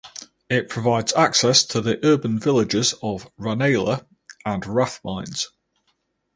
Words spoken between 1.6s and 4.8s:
to the urban villages of Ranelagh and